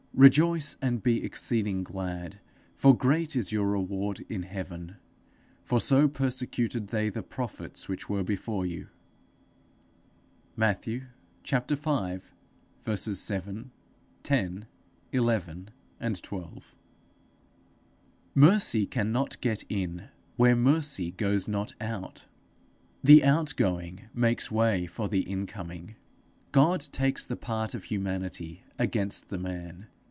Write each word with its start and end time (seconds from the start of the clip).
Rejoice 0.13 0.75
and 0.81 1.01
be 1.01 1.23
exceeding 1.23 1.83
glad, 1.85 2.41
for 2.75 2.95
great 2.95 3.33
is 3.33 3.53
your 3.53 3.71
reward 3.71 4.23
in 4.27 4.43
heaven; 4.43 4.97
for 5.63 5.79
so 5.79 6.09
persecuted 6.09 6.87
they 6.89 7.07
the 7.09 7.23
prophets 7.23 7.87
which 7.87 8.09
were 8.09 8.21
before 8.21 8.65
you.' 8.65 8.89
Matthew, 10.57 11.05
v. 11.45 12.17
7, 13.05 13.71
10 14.21 14.65
11, 15.13 15.69
12. 16.21 16.75
Mercy 18.35 18.85
cannot 18.85 19.41
get 19.41 19.63
in 19.69 20.09
where 20.35 20.55
mercy 20.57 21.11
goes 21.11 21.47
not 21.47 21.71
out. 21.81 22.25
The 23.01 23.23
outgoing 23.23 24.01
makes 24.13 24.51
way 24.51 24.85
for 24.87 25.07
the 25.07 25.21
incoming. 25.21 25.95
God 26.51 26.81
takes 26.81 27.25
the 27.25 27.37
part 27.37 27.73
of 27.73 27.85
humanity 27.85 28.63
against 28.77 29.29
the 29.29 29.39
man. 29.39 29.87